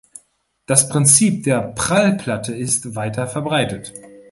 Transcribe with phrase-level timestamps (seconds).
[0.65, 3.93] Das Prinzip der Prallplatte ist weiter verbreitet.